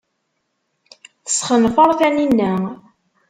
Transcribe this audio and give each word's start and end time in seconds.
Tesxenfer 1.25 1.89
Taninna. 1.99 2.51